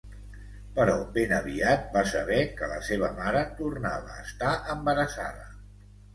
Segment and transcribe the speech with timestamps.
[0.77, 5.47] Però ben aviat va saber que la seva mare tornava a estar embarassada.